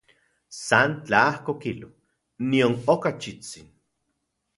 [0.59, 1.89] San tlajko kilo,
[2.53, 3.69] nion okachitsin.